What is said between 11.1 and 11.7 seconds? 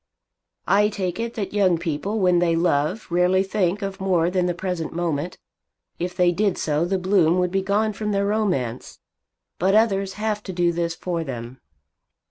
them.